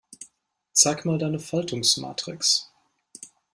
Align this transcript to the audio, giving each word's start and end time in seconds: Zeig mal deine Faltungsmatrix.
Zeig 0.73 1.05
mal 1.05 1.19
deine 1.19 1.37
Faltungsmatrix. 1.39 2.71